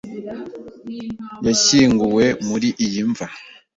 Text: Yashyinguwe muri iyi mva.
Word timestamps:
Yashyinguwe 1.45 2.25
muri 2.47 2.69
iyi 2.85 3.01
mva. 3.11 3.27